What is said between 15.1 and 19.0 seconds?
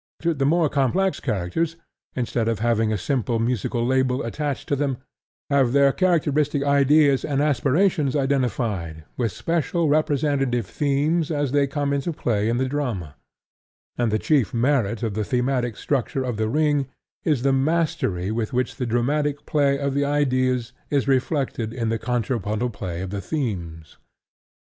the thematic structure of The Ring is the mastery with which the